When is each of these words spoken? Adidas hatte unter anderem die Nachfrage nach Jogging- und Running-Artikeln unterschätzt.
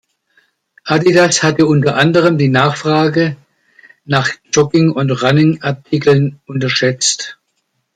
Adidas 0.83 1.43
hatte 1.43 1.67
unter 1.67 1.95
anderem 1.95 2.39
die 2.39 2.47
Nachfrage 2.47 3.37
nach 4.03 4.31
Jogging- 4.51 4.91
und 4.93 5.11
Running-Artikeln 5.11 6.39
unterschätzt. 6.47 7.37